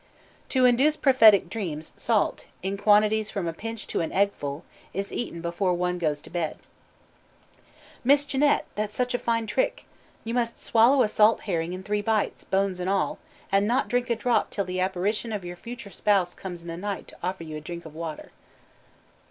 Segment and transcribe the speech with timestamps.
[0.49, 5.13] To induce prophetic dreams salt, in quantities from a pinch to an egg full, is
[5.13, 6.57] eaten before one goes to bed.
[8.03, 9.85] "'Miss Jeanette, that's such a fine trick!
[10.23, 13.19] You must swallow a salt herring in three bites, bones and all,
[13.51, 16.77] and not drink a drop till the apparition of your future spouse comes in the
[16.77, 18.31] night to offer you a drink of water.'"